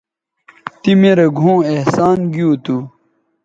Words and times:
تی 0.81 0.91
می 1.01 1.11
رے 1.17 1.25
گھؤں 1.39 1.59
احسان 1.71 2.17
گیو 2.33 2.51
تھو 2.63 2.77